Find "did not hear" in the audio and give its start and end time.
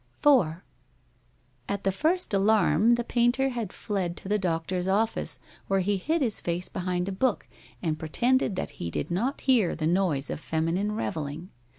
8.89-9.75